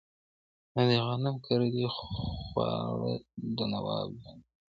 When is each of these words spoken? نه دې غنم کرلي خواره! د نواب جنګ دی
نه 0.73 0.83
دې 0.89 0.97
غنم 1.07 1.35
کرلي 1.45 1.85
خواره! 1.95 3.13
د 3.57 3.59
نواب 3.73 4.09
جنګ 4.23 4.39
دی 4.45 4.53